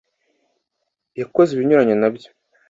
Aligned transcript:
yakoze 1.19 1.49
ibinyuranye 1.53 1.95
na 2.01 2.09
byo 2.15 2.29